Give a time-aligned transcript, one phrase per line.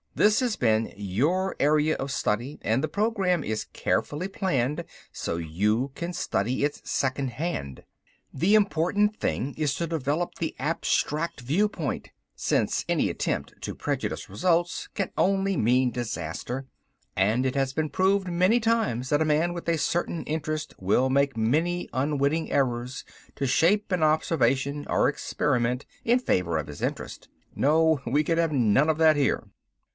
[0.15, 5.91] This has been your area of study and the program is carefully planned so you
[5.95, 7.83] can study it secondhand.
[8.33, 14.89] The important thing is to develop the abstract viewpoint, since any attempt to prejudge results
[14.95, 16.65] can only mean disaster.
[17.15, 21.09] And it has been proved many times that a man with a certain interest will
[21.09, 23.05] make many unwitting errors
[23.35, 27.29] to shape an observation or experiment in favor of his interest.
[27.55, 29.45] No, we could have none of that here.